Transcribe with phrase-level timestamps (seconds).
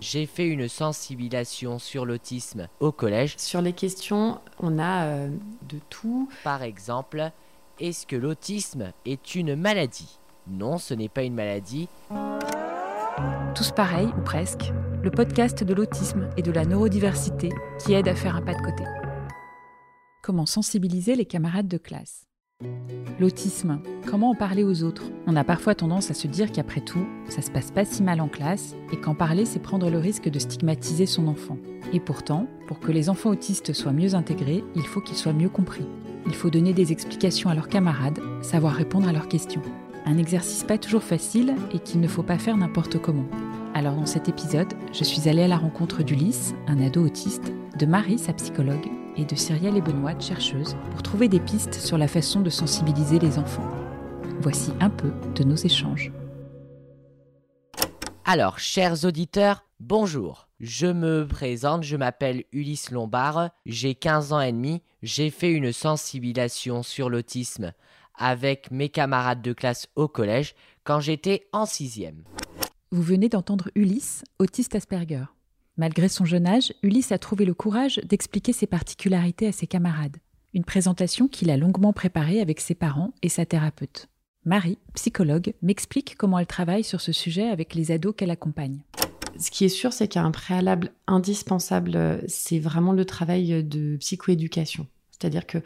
[0.00, 3.34] J'ai fait une sensibilisation sur l'autisme au collège.
[3.36, 5.28] Sur les questions, on a euh,
[5.68, 6.30] de tout.
[6.42, 7.30] Par exemple,
[7.78, 10.18] est-ce que l'autisme est une maladie?
[10.46, 11.88] Non, ce n'est pas une maladie.
[13.54, 18.14] Tous pareils, ou presque, le podcast de l'autisme et de la neurodiversité qui aide à
[18.14, 18.84] faire un pas de côté.
[20.22, 22.29] Comment sensibiliser les camarades de classe?
[23.20, 25.04] L'autisme, comment en parler aux autres?
[25.26, 28.18] On a parfois tendance à se dire qu'après tout, ça se passe pas si mal
[28.20, 31.58] en classe et qu'en parler, c'est prendre le risque de stigmatiser son enfant.
[31.92, 35.50] Et pourtant, pour que les enfants autistes soient mieux intégrés, il faut qu'ils soient mieux
[35.50, 35.84] compris.
[36.26, 39.62] Il faut donner des explications à leurs camarades, savoir répondre à leurs questions.
[40.06, 43.26] Un exercice pas toujours facile et qu'il ne faut pas faire n'importe comment.
[43.74, 47.84] Alors dans cet épisode, je suis allée à la rencontre d'Ulysse, un ado autiste, de
[47.86, 52.08] Marie, sa psychologue, et de Cyrielle et Benoît, chercheuses, pour trouver des pistes sur la
[52.08, 53.68] façon de sensibiliser les enfants.
[54.40, 56.12] Voici un peu de nos échanges.
[58.24, 60.48] Alors, chers auditeurs, bonjour.
[60.60, 65.72] Je me présente, je m'appelle Ulysse Lombard, j'ai 15 ans et demi, j'ai fait une
[65.72, 67.72] sensibilisation sur l'autisme
[68.14, 72.22] avec mes camarades de classe au collège quand j'étais en sixième.
[72.92, 75.24] Vous venez d'entendre Ulysse, autiste Asperger.
[75.80, 80.18] Malgré son jeune âge, Ulysse a trouvé le courage d'expliquer ses particularités à ses camarades.
[80.52, 84.08] Une présentation qu'il a longuement préparée avec ses parents et sa thérapeute.
[84.44, 88.80] Marie, psychologue, m'explique comment elle travaille sur ce sujet avec les ados qu'elle accompagne.
[89.38, 93.64] Ce qui est sûr, c'est qu'il y a un préalable indispensable, c'est vraiment le travail
[93.64, 94.86] de psychoéducation.
[95.12, 95.62] C'est-à-dire que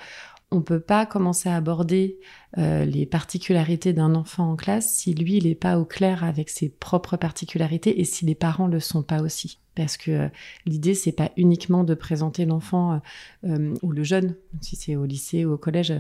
[0.50, 2.18] on ne peut pas commencer à aborder
[2.58, 6.48] euh, les particularités d'un enfant en classe si lui, il n'est pas au clair avec
[6.48, 9.58] ses propres particularités et si les parents le sont pas aussi.
[9.74, 10.28] Parce que euh,
[10.64, 13.00] l'idée, c'est pas uniquement de présenter l'enfant
[13.44, 15.94] euh, ou le jeune, si c'est au lycée ou au collège,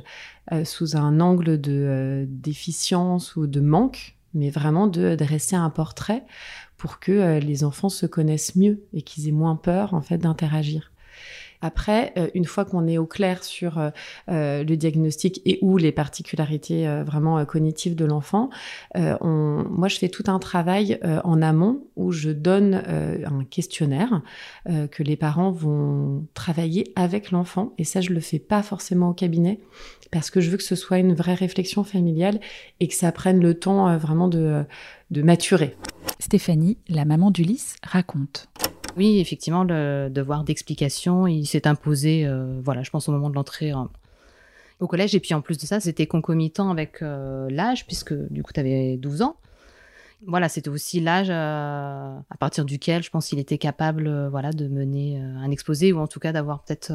[0.64, 6.24] sous un angle de déficience ou de manque, mais vraiment de dresser un portrait
[6.76, 10.92] pour que les enfants se connaissent mieux et qu'ils aient moins peur en fait d'interagir.
[11.64, 13.88] Après, euh, une fois qu'on est au clair sur euh,
[14.28, 18.50] euh, le diagnostic et ou les particularités vraiment cognitives de l'enfant,
[18.94, 24.22] moi je fais tout un travail en amont où je donne un questionnaire
[24.66, 29.14] que les parents vont travailler avec l'enfant et ça je le fais pas forcément au
[29.14, 29.60] cabinet
[30.10, 32.40] parce que je veux que ce soit une vraie réflexion familiale
[32.80, 34.64] et que ça prenne le temps vraiment de,
[35.10, 35.76] de maturer.
[36.18, 38.48] Stéphanie, la maman d'Ulysse, raconte.
[38.96, 43.34] Oui, effectivement, le devoir d'explication, il s'est imposé, euh, voilà, je pense au moment de
[43.34, 43.72] l'entrée
[44.78, 45.14] au collège.
[45.14, 48.60] Et puis en plus de ça, c'était concomitant avec euh, l'âge, puisque du coup, tu
[48.60, 49.36] avais 12 ans.
[50.26, 54.68] Voilà, c'était aussi l'âge euh, à partir duquel je pense qu'il était capable voilà, de
[54.68, 56.92] mener un exposé, ou en tout cas d'avoir peut-être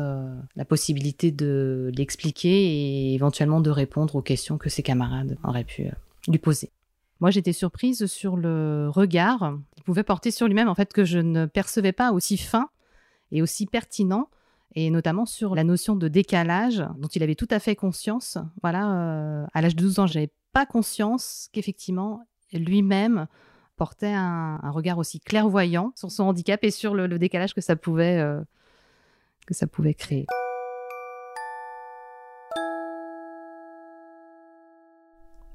[0.56, 5.92] la possibilité de l'expliquer et éventuellement de répondre aux questions que ses camarades auraient pu
[6.28, 6.72] lui poser.
[7.19, 11.19] Moi, j'étais surprise sur le regard qu'il pouvait porter sur lui-même, en fait, que je
[11.19, 12.69] ne percevais pas aussi fin
[13.31, 14.30] et aussi pertinent,
[14.75, 18.38] et notamment sur la notion de décalage dont il avait tout à fait conscience.
[18.62, 22.22] Voilà, euh, à l'âge de 12 ans, j'avais pas conscience qu'effectivement,
[22.53, 23.28] lui-même
[23.75, 28.19] portait un, regard aussi clairvoyant sur son handicap et sur le, décalage que ça pouvait,
[28.19, 28.41] euh,
[29.46, 30.25] que ça pouvait créer.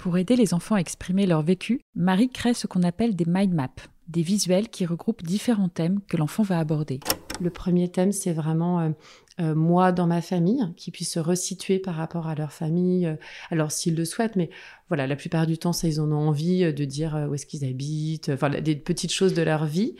[0.04, 3.54] Pour aider les enfants à exprimer leur vécu, Marie crée ce qu'on appelle des mind
[3.54, 3.70] maps,
[4.06, 7.00] des visuels qui regroupent différents thèmes que l'enfant va aborder.
[7.40, 8.92] Le premier thème, c'est vraiment
[9.40, 13.06] euh, euh, moi dans ma famille, qui puissent se resituer par rapport à leur famille,
[13.06, 13.16] euh,
[13.50, 14.50] alors s'ils le souhaitent, mais
[14.88, 17.64] voilà, la plupart du temps, ça, ils en ont envie de dire où est-ce qu'ils
[17.64, 19.96] habitent, enfin, des petites choses de leur vie.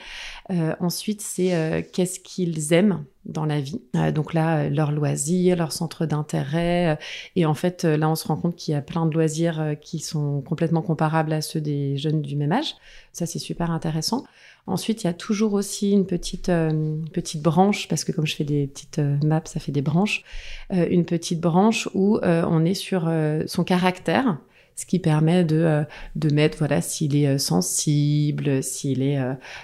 [0.78, 3.81] ensuite, c'est qu'est-ce qu'ils aiment dans la vie.
[4.15, 6.99] donc là, leurs loisirs, leur centre d'intérêt.
[7.34, 10.00] et en fait, là, on se rend compte qu'il y a plein de loisirs qui
[10.00, 12.75] sont complètement comparables à ceux des jeunes du même âge.
[13.12, 14.25] Ça, c'est super intéressant.
[14.67, 18.34] Ensuite, il y a toujours aussi une petite, euh, petite branche, parce que comme je
[18.34, 20.23] fais des petites euh, maps, ça fait des branches,
[20.73, 23.11] euh, une petite branche où on est sur
[23.47, 24.39] son caractère,
[24.77, 25.85] ce qui permet de,
[26.17, 29.21] de mettre, voilà, s'il est sensible, s'il est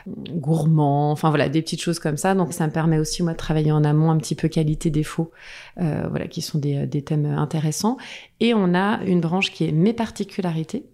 [0.07, 2.35] gourmand, enfin voilà, des petites choses comme ça.
[2.35, 5.31] Donc ça me permet aussi, moi, de travailler en amont un petit peu qualité-défaut,
[5.77, 7.97] voilà, qui sont des, des thèmes intéressants.
[8.39, 10.85] Et on a une branche qui est mes particularités,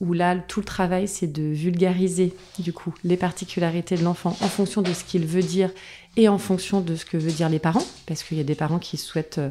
[0.00, 4.48] où là, tout le travail, c'est de vulgariser, du coup, les particularités de l'enfant en
[4.48, 5.70] fonction de ce qu'il veut dire
[6.16, 8.54] et en fonction de ce que veut dire les parents, parce qu'il y a des
[8.54, 9.50] parents qui souhaitent euh,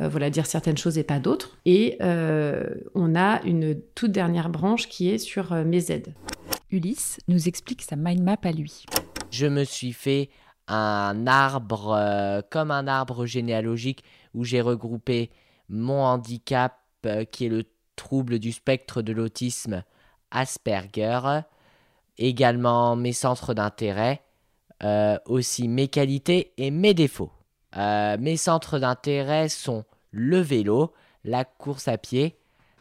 [0.00, 1.58] euh, voilà, dire certaines choses et pas d'autres.
[1.66, 2.64] Et euh,
[2.94, 6.14] on a une toute dernière branche qui est sur mes aides.
[6.70, 8.84] Ulysse nous explique sa mind map à lui.
[9.30, 10.30] Je me suis fait
[10.66, 15.30] un arbre, comme un arbre généalogique, où j'ai regroupé
[15.68, 16.78] mon handicap,
[17.30, 17.64] qui est le
[17.96, 19.82] trouble du spectre de l'autisme
[20.30, 21.40] Asperger,
[22.18, 24.22] également mes centres d'intérêt,
[24.82, 27.32] euh, aussi mes qualités et mes défauts.
[27.76, 30.92] Euh, mes centres d'intérêt sont le vélo,
[31.24, 32.36] la course à pied,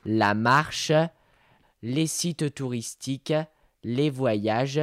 [0.05, 0.91] la marche,
[1.81, 3.33] les sites touristiques,
[3.83, 4.81] les voyages,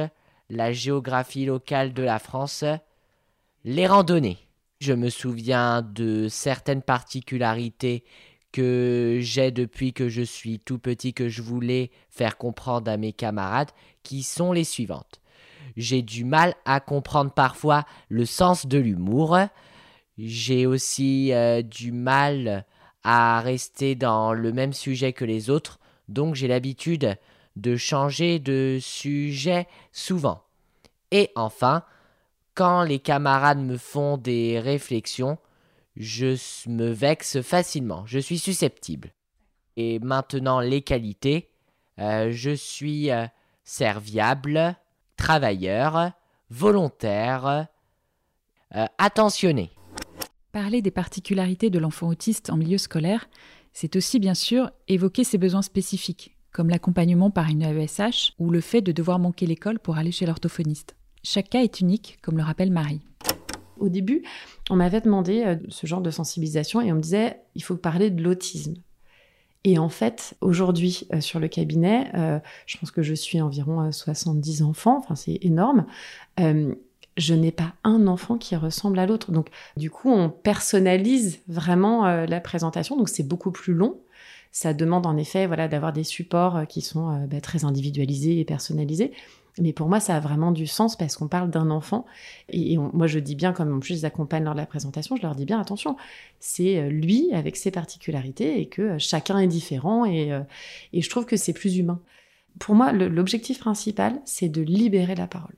[0.49, 2.63] la géographie locale de la France,
[3.63, 4.37] les randonnées.
[4.79, 8.03] Je me souviens de certaines particularités
[8.51, 13.11] que j'ai depuis que je suis tout petit que je voulais faire comprendre à mes
[13.11, 13.71] camarades,
[14.03, 15.19] qui sont les suivantes.
[15.77, 19.37] J'ai du mal à comprendre parfois le sens de l'humour.
[20.17, 22.65] J'ai aussi euh, du mal
[23.03, 27.17] à rester dans le même sujet que les autres, donc j'ai l'habitude
[27.55, 30.41] de changer de sujet souvent.
[31.11, 31.83] Et enfin,
[32.55, 35.37] quand les camarades me font des réflexions,
[35.95, 36.35] je
[36.67, 39.13] me vexe facilement, je suis susceptible.
[39.77, 41.49] Et maintenant les qualités,
[41.99, 43.27] euh, je suis euh,
[43.63, 44.75] serviable,
[45.15, 46.11] travailleur,
[46.49, 47.67] volontaire,
[48.75, 49.71] euh, attentionné.
[50.51, 53.27] Parler des particularités de l'enfant autiste en milieu scolaire,
[53.73, 58.61] c'est aussi bien sûr évoquer ses besoins spécifiques, comme l'accompagnement par une AESH ou le
[58.61, 60.95] fait de devoir manquer l'école pour aller chez l'orthophoniste.
[61.23, 63.01] Chaque cas est unique, comme le rappelle Marie.
[63.77, 64.23] Au début,
[64.69, 68.09] on m'avait demandé euh, ce genre de sensibilisation et on me disait il faut parler
[68.09, 68.75] de l'autisme.
[69.65, 73.91] Et en fait, aujourd'hui, euh, sur le cabinet, euh, je pense que je suis environ
[73.91, 75.85] 70 enfants, enfin c'est énorme.
[77.17, 79.31] je n'ai pas un enfant qui ressemble à l'autre.
[79.31, 82.97] Donc, du coup, on personnalise vraiment la présentation.
[82.97, 84.01] Donc, c'est beaucoup plus long.
[84.57, 89.11] Ça demande en effet, voilà, d'avoir des supports qui sont bah, très individualisés et personnalisés.
[89.59, 92.05] Mais pour moi, ça a vraiment du sens parce qu'on parle d'un enfant.
[92.49, 95.15] Et, moi, je dis bien, comme en plus, je les accompagne lors de la présentation,
[95.15, 95.95] je leur dis bien, attention,
[96.39, 100.05] c'est euh, lui avec ses particularités et que euh, chacun est différent.
[100.05, 100.41] Et, euh,
[100.91, 102.01] et je trouve que c'est plus humain.
[102.59, 105.55] Pour moi, l'objectif principal, c'est de libérer la parole.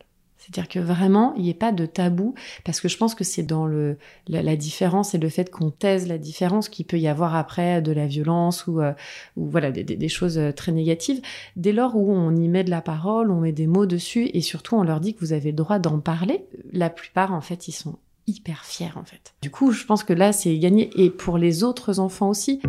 [0.48, 2.34] C'est-à-dire que vraiment, il n'y ait pas de tabou,
[2.64, 3.98] parce que je pense que c'est dans le,
[4.30, 7.92] la, différence et le fait qu'on taise la différence qu'il peut y avoir après de
[7.92, 8.94] la violence ou, euh,
[9.36, 11.22] ou voilà des, des, choses euh, très négatives.
[11.58, 14.42] Dès lors où on y met de la parole, on met des mots dessus et
[14.42, 17.68] surtout on leur dit que vous avez le droit d'en parler, la plupart en fait
[17.68, 19.34] ils sont hyper fiers en fait.
[19.42, 22.62] Du coup, je pense que là c'est gagné et pour les autres enfants aussi.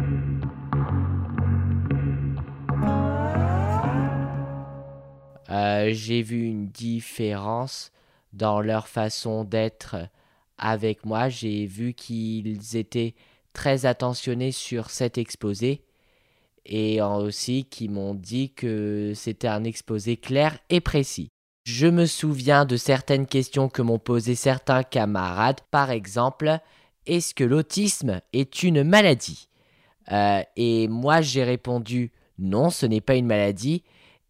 [5.50, 7.92] Euh, j'ai vu une différence
[8.32, 9.96] dans leur façon d'être
[10.58, 11.28] avec moi.
[11.28, 13.14] J'ai vu qu'ils étaient
[13.52, 15.82] très attentionnés sur cet exposé
[16.66, 21.28] et aussi qu'ils m'ont dit que c'était un exposé clair et précis.
[21.64, 26.58] Je me souviens de certaines questions que m'ont posées certains camarades, par exemple,
[27.06, 29.48] est-ce que l'autisme est une maladie?
[30.12, 33.82] Euh, Et moi j'ai répondu non, ce n'est pas une maladie,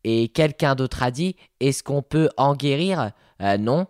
[0.05, 3.13] et quelqu'un d'autre a dit Est-ce qu'on peut en guérir?
[3.43, 3.87] Euh, Non.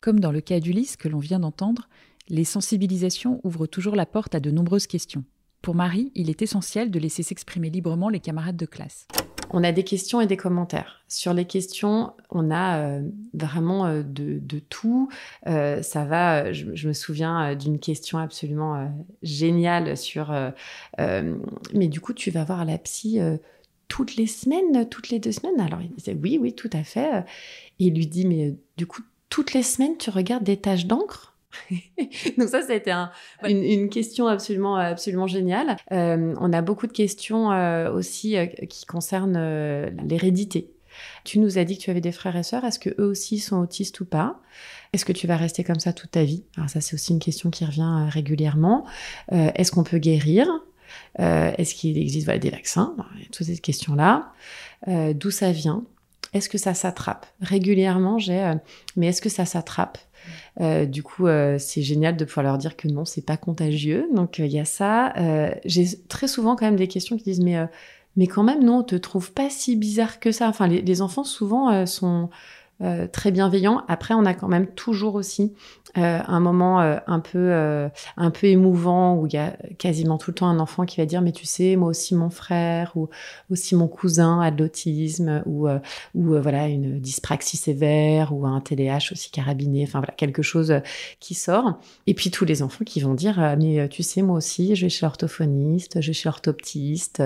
[0.00, 1.88] Comme dans le cas d'Ulysse que l'on vient d'entendre,
[2.28, 5.24] les sensibilisations ouvrent toujours la porte à de nombreuses questions.
[5.62, 9.06] Pour Marie, il est essentiel de laisser s'exprimer librement les camarades de classe.
[9.52, 11.02] On a des questions et des commentaires.
[11.08, 13.02] Sur les questions, on a euh,
[13.34, 15.10] vraiment euh, de, tout.
[15.44, 18.90] ça va, je, me souviens d'une question absolument
[19.22, 20.32] géniale sur...
[20.98, 23.18] mais du coup, tu vas voir la psy
[23.90, 27.24] toutes les semaines, toutes les deux semaines Alors il disait oui, oui, tout à fait.
[27.78, 30.86] Et il lui dit mais euh, du coup toutes les semaines tu regardes des taches
[30.86, 31.36] d'encre?
[32.38, 32.94] Donc ça, ça a été
[33.42, 35.76] une, question absolument, absolument géniale.
[35.90, 38.36] Euh, on a beaucoup de questions euh, aussi
[38.68, 39.36] qui concernent
[40.08, 40.70] l'hérédité.
[41.24, 42.64] Tu nous as dit que tu avais des frères et sœurs.
[42.64, 44.40] Est-ce que eux aussi sont autistes ou pas?
[44.92, 46.44] Est-ce que tu vas rester comme ça toute ta vie?
[46.56, 48.84] Alors ça, c'est aussi une question qui revient régulièrement.
[49.32, 50.46] Est-ce qu'on peut guérir?
[51.18, 52.94] Euh, est-ce qu'il existe des vaccins
[53.32, 54.32] Toutes ces questions-là.
[54.88, 55.84] Euh, d'où ça vient
[56.32, 57.26] Est-ce que ça s'attrape?
[57.40, 58.54] Régulièrement, j'ai euh,
[58.96, 59.98] mais est-ce que ça s'attrape?
[60.88, 61.26] Du coup,
[61.58, 64.06] c'est génial de pouvoir leur dire que non, c'est pas contagieux.
[64.14, 65.14] Donc il y a ça.
[65.64, 67.56] j'ai très souvent quand même des questions qui disent mais
[68.16, 70.48] mais quand même non, on te trouve pas si bizarre que ça.
[70.48, 72.28] Enfin, les enfants souvent sont
[72.82, 73.84] euh, très bienveillant.
[73.88, 75.52] Après, on a quand même toujours aussi
[75.98, 77.52] euh, un moment euh, un peu
[78.16, 81.04] un peu émouvant où il y a quasiment tout le temps un enfant qui va
[81.04, 83.08] dire mais tu sais moi aussi mon frère ou
[83.50, 85.68] aussi mon cousin a de l'autisme ou
[86.14, 89.82] ou voilà une dyspraxie sévère ou un TDAH aussi carabiné.
[89.82, 90.80] Enfin voilà quelque chose
[91.18, 91.78] qui sort.
[92.06, 94.90] Et puis tous les enfants qui vont dire mais tu sais moi aussi je vais
[94.90, 97.22] chez l'orthophoniste, je vais chez l'orthoptiste.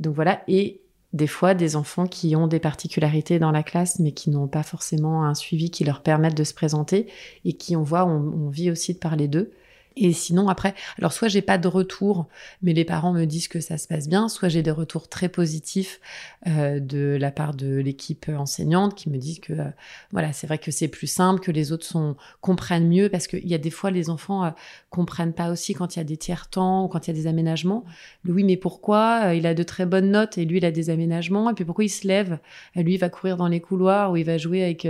[0.00, 0.81] Donc voilà et
[1.12, 4.62] des fois des enfants qui ont des particularités dans la classe mais qui n'ont pas
[4.62, 7.06] forcément un suivi qui leur permette de se présenter
[7.44, 9.52] et qui on voit on, vit aussi de parler d'eux
[9.96, 12.26] Et sinon, après, alors soit j'ai pas de retour,
[12.62, 15.28] mais les parents me disent que ça se passe bien, soit j'ai des retours très
[15.28, 16.00] positifs
[16.46, 19.64] euh, de la part de l'équipe enseignante qui me disent que euh,
[20.12, 23.46] voilà, c'est vrai que c'est plus simple, que les autres sont comprennent mieux, parce qu'il
[23.46, 24.50] y a des fois les enfants euh,
[24.90, 27.20] comprennent pas aussi quand il y a des tiers temps ou quand il y a
[27.20, 27.84] des aménagements.
[28.26, 30.90] Oui, mais pourquoi euh, Il a de très bonnes notes et lui il a des
[30.90, 32.38] aménagements, et puis pourquoi il se lève
[32.74, 34.86] Lui il va courir dans les couloirs ou il va jouer avec.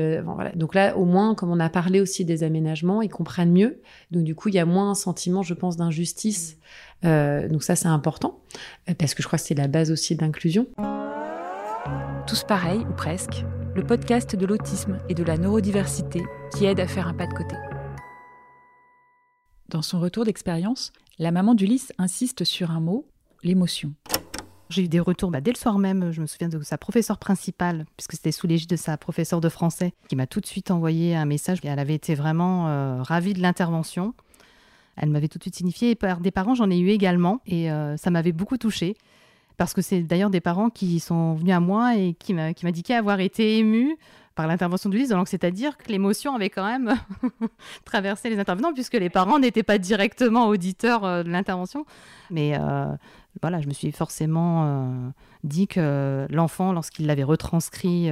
[0.55, 3.81] Donc là, au moins, comme on a parlé aussi des aménagements, ils comprennent mieux.
[4.11, 6.57] Donc du coup, il y a moins un sentiment, je pense, d'injustice.
[7.05, 8.39] Euh, donc ça, c'est important,
[8.89, 10.67] euh, parce que je crois que c'est la base aussi d'inclusion.
[12.27, 13.45] Tous pareils, ou presque,
[13.75, 16.23] le podcast de l'autisme et de la neurodiversité
[16.55, 17.57] qui aide à faire un pas de côté.
[19.69, 23.07] Dans son retour d'expérience, la maman d'Ulysse insiste sur un mot,
[23.43, 23.95] l'émotion.
[24.73, 26.13] J'ai eu des retours bah, dès le soir même.
[26.13, 29.51] Je me souviens de sa professeure principale, puisque c'était sous l'égide de sa professeure de
[29.51, 31.59] français, qui m'a tout de suite envoyé un message.
[31.63, 34.15] Et elle avait été vraiment euh, ravie de l'intervention.
[34.97, 35.91] Elle m'avait tout de suite signifié.
[35.91, 37.41] Et par des parents, j'en ai eu également.
[37.47, 38.97] Et euh, ça m'avait beaucoup touchée.
[39.57, 42.53] Parce que c'est d'ailleurs des parents qui sont venus à moi et qui m'a
[42.97, 43.97] avoir été émus
[44.35, 45.11] par l'intervention d'Ulysse.
[45.11, 46.95] Donc c'est-à-dire que l'émotion avait quand même
[47.85, 51.85] traversé les intervenants, puisque les parents n'étaient pas directement auditeurs euh, de l'intervention.
[52.31, 52.87] Mais euh,
[53.43, 55.13] voilà, je me suis forcément
[55.45, 58.11] dit que l'enfant, lorsqu'il l'avait retranscrit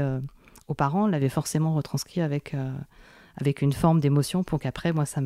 [0.69, 2.55] aux parents, l'avait forcément retranscrit avec,
[3.37, 5.21] avec une forme d'émotion pour qu'après, moi, ça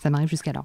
[0.00, 0.64] ça m'arrive jusqu'à là.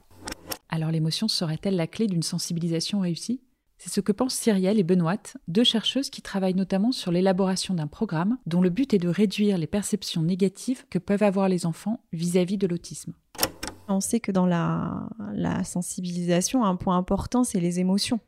[0.69, 3.41] Alors l'émotion serait-elle la clé d'une sensibilisation réussie?
[3.77, 5.17] C'est ce que pensent Cyrielle et Benoît,
[5.48, 9.57] deux chercheuses qui travaillent notamment sur l'élaboration d'un programme dont le but est de réduire
[9.57, 13.13] les perceptions négatives que peuvent avoir les enfants vis-à-vis de l'autisme.
[13.88, 18.19] On sait que dans la, la sensibilisation, un point important, c'est les émotions.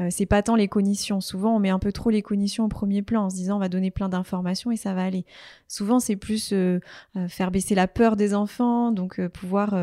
[0.00, 1.20] Euh, c'est pas tant les cognitions.
[1.20, 3.60] Souvent, on met un peu trop les cognitions au premier plan en se disant on
[3.60, 5.24] va donner plein d'informations et ça va aller.
[5.68, 6.80] Souvent, c'est plus euh,
[7.16, 9.74] euh, faire baisser la peur des enfants, donc euh, pouvoir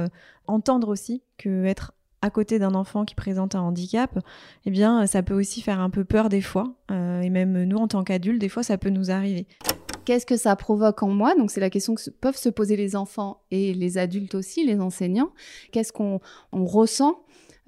[0.48, 4.18] entendre aussi que être à côté d'un enfant qui présente un handicap,
[4.66, 6.74] eh bien, ça peut aussi faire un peu peur des fois.
[6.90, 9.46] Et même nous, en tant qu'adultes, des fois, ça peut nous arriver.
[10.06, 11.36] Qu'est-ce que ça provoque en moi?
[11.36, 14.80] Donc c'est la question que peuvent se poser les enfants et les adultes aussi, les
[14.80, 15.32] enseignants.
[15.72, 16.20] Qu'est-ce qu'on
[16.52, 17.20] on ressent?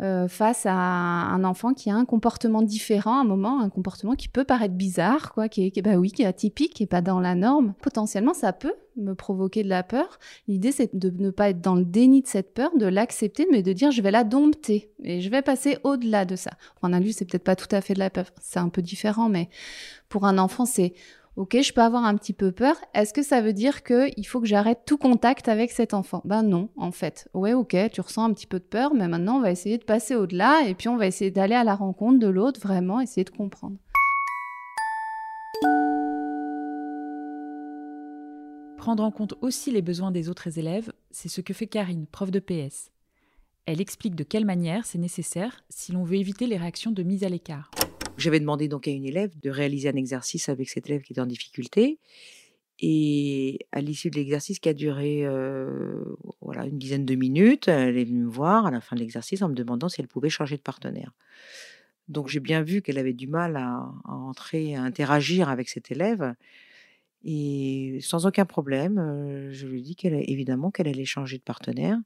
[0.01, 4.15] Euh, face à un enfant qui a un comportement différent à un moment, un comportement
[4.15, 7.36] qui peut paraître bizarre, quoi, qui est, bah oui, atypique, qui est pas dans la
[7.36, 7.74] norme.
[7.82, 10.20] Potentiellement, ça peut me provoquer de la peur.
[10.48, 13.62] L'idée, c'est de ne pas être dans le déni de cette peur, de l'accepter, mais
[13.62, 16.51] de dire je vais la dompter et je vais passer au-delà de ça.
[16.75, 18.82] Pour un adulte, c'est peut-être pas tout à fait de la peur, c'est un peu
[18.82, 19.50] différent, mais
[20.08, 20.94] pour un enfant, c'est
[21.39, 22.75] Ok, je peux avoir un petit peu peur.
[22.93, 26.22] Est-ce que ça veut dire que il faut que j'arrête tout contact avec cet enfant?
[26.25, 27.29] Ben non, en fait.
[27.34, 29.86] Ouais, ok, tu ressens un petit peu de peur, mais maintenant on va essayer de
[29.86, 33.24] passer au-delà et puis on va essayer d'aller à la rencontre de l'autre, vraiment essayer
[33.24, 33.77] de comprendre.
[38.75, 42.31] Prendre en compte aussi les besoins des autres élèves, c'est ce que fait Karine, prof
[42.31, 42.91] de PS.
[43.65, 47.24] Elle explique de quelle manière c'est nécessaire si l'on veut éviter les réactions de mise
[47.24, 47.72] à l'écart.
[48.20, 51.22] J'avais demandé donc à une élève de réaliser un exercice avec cet élève qui était
[51.22, 52.00] en difficulté.
[52.82, 55.26] Et à l'issue de l'exercice qui a duré
[56.42, 59.42] voilà, une dizaine de minutes, elle est venue me voir à la fin de l'exercice
[59.42, 61.14] en me demandant si elle pouvait changer de partenaire.
[62.08, 66.34] Donc j'ai bien vu qu'elle avait du mal à, entrer, à interagir avec cet élève.
[67.24, 71.98] Et sans aucun problème, je lui dit qu'elle, évidemment qu'elle allait changer de partenaire.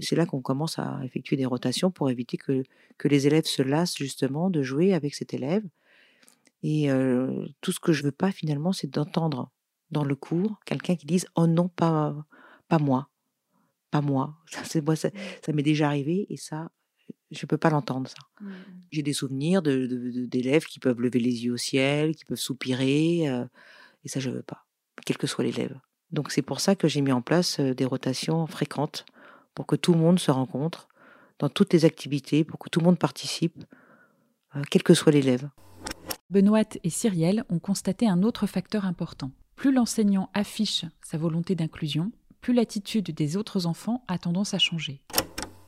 [0.00, 2.62] C'est là qu'on commence à effectuer des rotations pour éviter que,
[2.98, 5.64] que les élèves se lassent justement de jouer avec cet élève.
[6.62, 9.50] Et euh, tout ce que je veux pas finalement, c'est d'entendre
[9.90, 12.14] dans le cours quelqu'un qui dise oh non pas
[12.68, 13.10] pas moi,
[13.90, 14.36] pas moi.
[14.46, 15.10] Ça, c'est moi, ça,
[15.44, 16.70] ça m'est déjà arrivé et ça,
[17.30, 18.16] je peux pas l'entendre ça.
[18.90, 22.24] J'ai des souvenirs de, de- de- d'élèves qui peuvent lever les yeux au ciel, qui
[22.24, 23.44] peuvent soupirer, euh,
[24.04, 24.66] et ça je veux pas,
[25.06, 25.78] quel que soit l'élève.
[26.10, 29.04] Donc c'est pour ça que j'ai mis en place des rotations fréquentes
[29.54, 30.88] pour que tout le monde se rencontre
[31.38, 33.64] dans toutes les activités, pour que tout le monde participe,
[34.56, 35.48] euh, quel que soit l'élève.
[36.30, 39.30] Benoît et Cyrielle ont constaté un autre facteur important.
[39.56, 45.00] Plus l'enseignant affiche sa volonté d'inclusion, plus l'attitude des autres enfants a tendance à changer.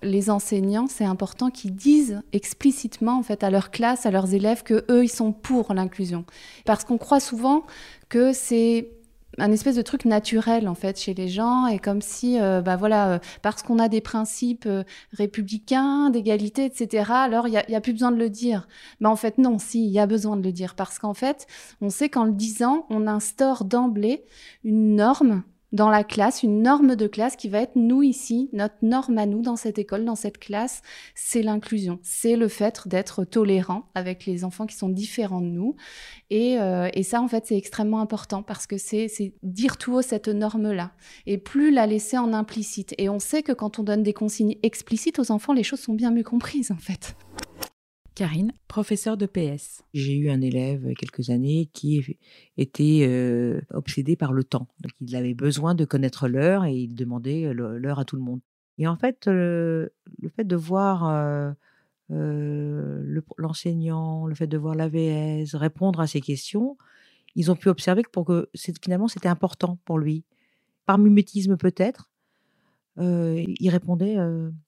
[0.02, 4.62] Les enseignants, c'est important qu'ils disent explicitement en fait à leur classe, à leurs élèves
[4.62, 6.24] que eux ils sont pour l'inclusion,
[6.66, 7.64] parce qu'on croit souvent
[8.08, 8.90] que c'est
[9.38, 11.66] un espèce de truc naturel en fait chez les gens.
[11.66, 16.64] Et comme si euh, bah voilà euh, parce qu'on a des principes euh, républicains d'égalité
[16.64, 18.68] etc alors il y a, y a plus besoin de le dire.
[19.00, 20.74] Mais en fait non si il y a besoin de le dire.
[20.74, 21.46] Parce qu'en fait
[21.80, 24.24] on sait qu'en le disant on instaure d'emblée
[24.64, 25.42] une norme
[25.74, 29.26] dans la classe, une norme de classe qui va être nous ici, notre norme à
[29.26, 30.82] nous dans cette école, dans cette classe,
[31.16, 31.98] c'est l'inclusion.
[32.02, 35.74] C'est le fait d'être tolérant avec les enfants qui sont différents de nous.
[36.30, 39.08] Et, euh, et ça, en fait, c'est extrêmement important parce que c'est
[39.42, 40.92] dire tout haut cette norme-là
[41.26, 42.94] et plus la laisser en implicite.
[42.96, 45.94] Et on sait que quand on donne des consignes explicites aux enfants, les choses sont
[45.94, 47.16] bien mieux comprises, en fait.
[48.14, 49.82] Karine, professeure de PS.
[49.92, 52.16] J'ai eu un élève il y a quelques années qui
[52.56, 54.68] était euh, obsédé par le temps.
[55.00, 58.40] Il avait besoin de connaître l'heure et il demandait l'heure à tout le monde.
[58.78, 59.90] Et en fait, le
[60.36, 61.04] fait de voir
[62.10, 66.76] euh, l'enseignant, le, fait de voir l'AVS répondre à ces questions,
[67.34, 68.48] ils ont pu observer que, pour que
[68.80, 70.24] finalement c'était important pour lui.
[70.86, 72.10] Par mimétisme peut-être,
[72.98, 74.16] euh, il répondait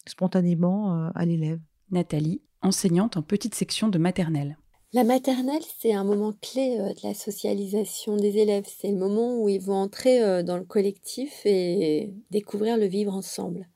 [0.05, 1.61] spontanément à l'élève.
[1.91, 4.57] Nathalie, enseignante en petite section de maternelle.
[4.93, 8.65] La maternelle, c'est un moment clé euh, de la socialisation des élèves.
[8.67, 13.15] C'est le moment où ils vont entrer euh, dans le collectif et découvrir le vivre
[13.15, 13.69] ensemble.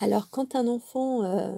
[0.00, 1.52] Alors quand un enfant euh,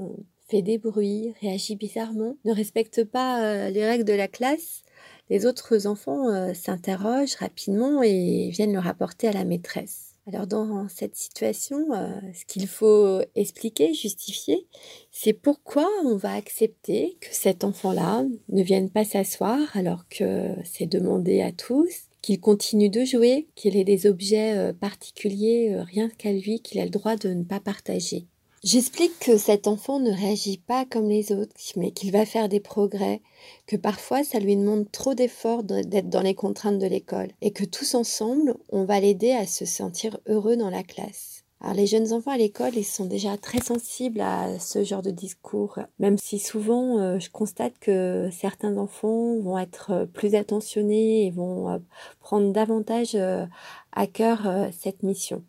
[0.49, 4.83] fait des bruits, réagit bizarrement, ne respecte pas les règles de la classe,
[5.29, 10.10] les autres enfants s'interrogent rapidement et viennent le rapporter à la maîtresse.
[10.27, 14.67] Alors dans cette situation, euh, ce qu'il faut expliquer, justifier,
[15.11, 20.87] c'est pourquoi on va accepter que cet enfant-là ne vienne pas s'asseoir alors que c'est
[20.87, 26.11] demandé à tous, qu'il continue de jouer, qu'il ait des objets euh, particuliers, euh, rien
[26.11, 28.27] qu'à lui, qu'il a le droit de ne pas partager.
[28.63, 32.61] J'explique que cet enfant ne réagit pas comme les autres, mais qu'il va faire des
[32.61, 33.23] progrès,
[33.67, 37.65] que parfois ça lui demande trop d'efforts d'être dans les contraintes de l'école, et que
[37.65, 41.45] tous ensemble, on va l'aider à se sentir heureux dans la classe.
[41.63, 45.11] Alors les jeunes enfants à l'école, ils sont déjà très sensibles à ce genre de
[45.11, 51.27] discours, même si souvent euh, je constate que certains enfants vont être euh, plus attentionnés
[51.27, 51.79] et vont euh,
[52.21, 55.43] prendre davantage à cœur cette mission.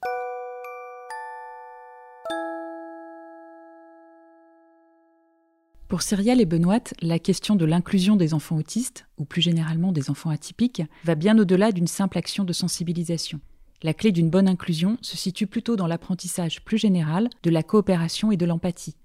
[5.92, 10.10] Pour Cyrielle et Benoît, la question de l'inclusion des enfants autistes, ou plus généralement des
[10.10, 13.42] enfants atypiques, va bien au-delà d'une simple action de sensibilisation.
[13.84, 18.32] La clé d'une bonne inclusion se situe plutôt dans l'apprentissage plus général de la coopération
[18.32, 18.96] et de l'empathie,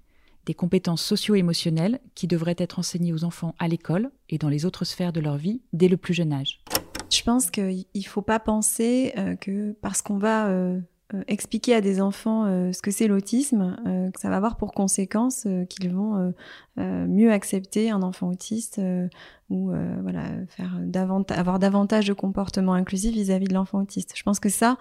[0.45, 4.85] des compétences socio-émotionnelles qui devraient être enseignées aux enfants à l'école et dans les autres
[4.85, 6.61] sphères de leur vie dès le plus jeune âge.
[7.11, 10.79] Je pense qu'il ne faut pas penser euh, que parce qu'on va euh,
[11.13, 14.57] euh, expliquer à des enfants euh, ce que c'est l'autisme, euh, que ça va avoir
[14.57, 16.33] pour conséquence qu'ils vont
[16.77, 18.81] mieux accepter un enfant autiste
[19.49, 20.79] ou voilà faire
[21.29, 24.13] avoir davantage de comportements inclusifs vis-à-vis de l'enfant autiste.
[24.15, 24.77] Je pense que ça,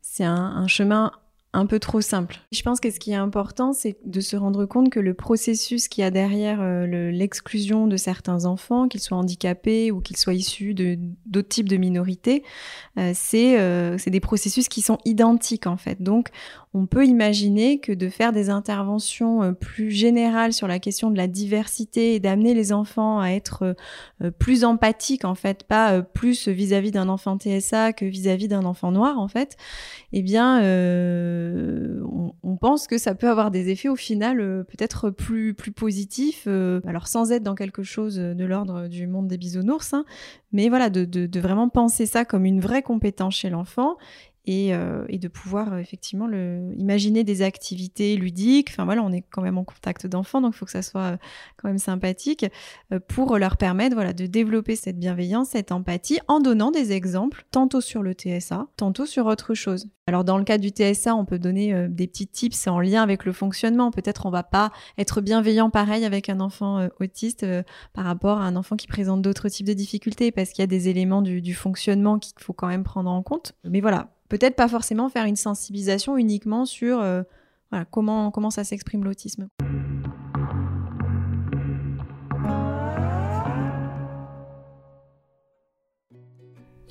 [0.00, 1.12] c'est un chemin
[1.52, 2.38] un peu trop simple.
[2.52, 5.88] Je pense que ce qui est important, c'est de se rendre compte que le processus
[5.88, 10.74] qui a derrière euh, l'exclusion de certains enfants, qu'ils soient handicapés ou qu'ils soient issus
[11.26, 12.44] d'autres types de minorités,
[12.98, 16.00] euh, euh, c'est des processus qui sont identiques en fait.
[16.00, 16.28] Donc,
[16.72, 21.26] on peut imaginer que de faire des interventions plus générales sur la question de la
[21.26, 23.74] diversité et d'amener les enfants à être
[24.38, 29.18] plus empathiques, en fait, pas plus vis-à-vis d'un enfant TSA que vis-à-vis d'un enfant noir,
[29.18, 29.56] en fait,
[30.12, 30.60] eh bien,
[32.42, 34.36] on, pense que ça peut avoir des effets au final
[34.68, 36.46] peut-être plus, plus positifs,
[36.86, 40.04] alors sans être dans quelque chose de l'ordre du monde des bisounours, hein,
[40.52, 43.96] mais voilà, de, vraiment penser ça comme une vraie compétence chez l'enfant
[44.50, 46.28] euh, et, de pouvoir euh, effectivement
[46.76, 48.68] imaginer des activités ludiques.
[48.70, 51.00] Enfin voilà, on est quand même en contact d'enfants, donc il faut que ça soit
[51.02, 51.16] euh,
[51.56, 52.46] quand même sympathique
[53.08, 57.80] pour leur permettre voilà, de développer cette bienveillance, cette empathie en donnant des exemples, tantôt
[57.80, 59.88] sur le TSA, tantôt sur autre chose.
[60.06, 63.24] Alors dans le cas du TSA, on peut donner des petits tips en lien avec
[63.24, 63.92] le fonctionnement.
[63.92, 67.46] Peut-être on va pas être bienveillant pareil avec un enfant autiste
[67.92, 70.66] par rapport à un enfant qui présente d'autres types de difficultés parce qu'il y a
[70.66, 73.52] des éléments du fonctionnement qu'il faut quand même prendre en compte.
[73.64, 77.22] Mais voilà, peut-être pas forcément faire une sensibilisation uniquement sur euh,
[77.90, 79.48] comment, comment ça s'exprime l'autisme.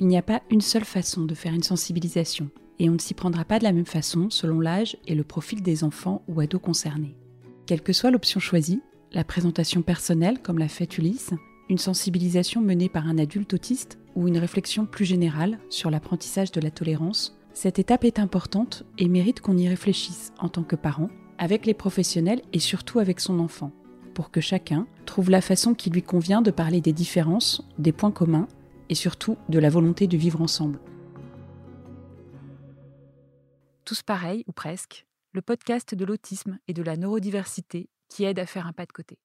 [0.02, 3.14] Il n'y a pas une seule façon de faire une sensibilisation, et on ne s'y
[3.14, 6.62] prendra pas de la même façon selon l'âge et le profil des enfants ou ados
[6.62, 7.18] concernés.
[7.66, 11.32] Quelle que soit l'option choisie, la présentation personnelle, comme l'a fait Ulysse,
[11.70, 16.60] une sensibilisation menée par un adulte autiste ou une réflexion plus générale sur l'apprentissage de
[16.60, 21.10] la tolérance, cette étape est importante et mérite qu'on y réfléchisse en tant que parent,
[21.38, 23.72] avec les professionnels et surtout avec son enfant,
[24.14, 28.12] pour que chacun trouve la façon qui lui convient de parler des différences, des points
[28.12, 28.48] communs
[28.90, 30.80] et surtout de la volonté de vivre ensemble.
[33.86, 38.46] Tous pareils ou presque, le podcast de l'autisme et de la neurodiversité qui aide à
[38.46, 39.20] faire un pas de côté.